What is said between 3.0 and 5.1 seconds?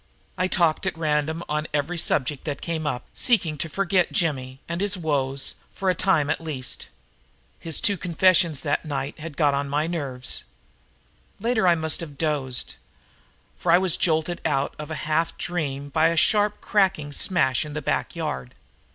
seeking to forget Jimmy and his